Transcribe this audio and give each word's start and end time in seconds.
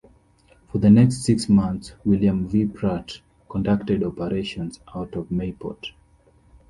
For 0.71 0.79
the 0.79 0.89
next 0.89 1.21
six 1.21 1.47
months, 1.47 1.93
"William 2.05 2.47
V. 2.47 2.65
Pratt" 2.65 3.21
conducted 3.47 4.03
operations 4.03 4.79
out 4.95 5.13
of 5.13 5.29
Mayport. 5.29 5.91